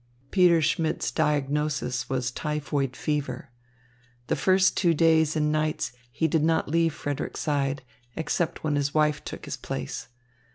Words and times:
Peter 0.31 0.63
Schmidt's 0.63 1.11
diagnosis 1.11 2.09
was 2.09 2.31
typhoid 2.31 2.95
fever. 2.95 3.51
The 4.29 4.35
first 4.35 4.75
two 4.75 4.95
days 4.95 5.35
and 5.35 5.51
nights 5.51 5.91
he 6.11 6.27
did 6.27 6.43
not 6.43 6.67
leave 6.67 6.91
Frederick's 6.95 7.41
side, 7.41 7.83
except 8.15 8.63
when 8.63 8.77
his 8.77 8.95
wife 8.95 9.23
took 9.23 9.45
his 9.45 9.57
place. 9.57 10.07